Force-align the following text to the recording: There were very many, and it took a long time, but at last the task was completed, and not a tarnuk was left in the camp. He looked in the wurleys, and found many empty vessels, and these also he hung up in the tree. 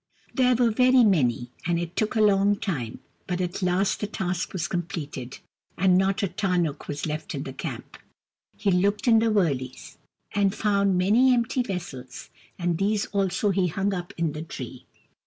There 0.33 0.55
were 0.55 0.71
very 0.71 1.03
many, 1.03 1.51
and 1.67 1.77
it 1.77 1.95
took 1.95 2.15
a 2.15 2.21
long 2.21 2.55
time, 2.55 3.01
but 3.27 3.39
at 3.39 3.61
last 3.61 3.99
the 3.99 4.07
task 4.07 4.51
was 4.51 4.67
completed, 4.67 5.37
and 5.77 5.95
not 5.95 6.23
a 6.23 6.27
tarnuk 6.27 6.87
was 6.87 7.05
left 7.05 7.35
in 7.35 7.43
the 7.43 7.53
camp. 7.53 7.97
He 8.57 8.71
looked 8.71 9.07
in 9.07 9.19
the 9.19 9.29
wurleys, 9.29 9.99
and 10.31 10.55
found 10.55 10.97
many 10.97 11.31
empty 11.35 11.61
vessels, 11.61 12.31
and 12.57 12.79
these 12.79 13.05
also 13.11 13.51
he 13.51 13.67
hung 13.67 13.93
up 13.93 14.11
in 14.17 14.31
the 14.31 14.41
tree. 14.41 14.87